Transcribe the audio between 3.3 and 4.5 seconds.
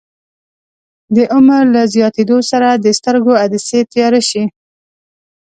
عدسیې تیاره شي.